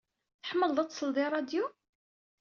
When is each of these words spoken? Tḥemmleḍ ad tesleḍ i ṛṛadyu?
Tḥemmleḍ 0.41 0.77
ad 0.79 0.89
tesleḍ 0.89 1.17
i 1.23 1.25
ṛṛadyu? 1.29 1.65